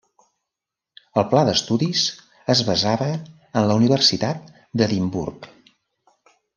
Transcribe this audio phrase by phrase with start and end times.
[1.21, 2.07] El pla d'estudis
[2.55, 3.29] es basava en
[3.61, 5.51] el de la Universitat d'Edimburg.